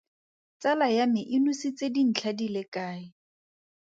Tsala 0.61 0.87
ya 0.97 1.05
me 1.13 1.21
e 1.35 1.37
nositse 1.45 1.85
dintlha 1.95 2.31
di 2.39 2.47
le 2.53 2.63
kae? 2.73 3.03